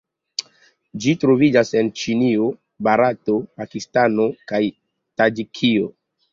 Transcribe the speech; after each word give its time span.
Ĝi 1.03 1.13
troviĝas 1.23 1.69
en 1.81 1.91
Ĉinio, 2.05 2.49
Barato, 2.89 3.37
Pakistano 3.61 4.29
kaj 4.53 4.65
Taĝikio. 4.79 5.97